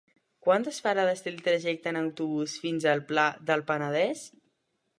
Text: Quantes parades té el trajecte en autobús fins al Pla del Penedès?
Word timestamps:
Quantes 0.45 0.79
parades 0.85 1.21
té 1.25 1.29
el 1.33 1.43
trajecte 1.49 1.91
en 1.93 1.99
autobús 2.01 2.57
fins 2.63 2.89
al 2.95 3.05
Pla 3.13 3.27
del 3.51 3.65
Penedès? 3.69 4.25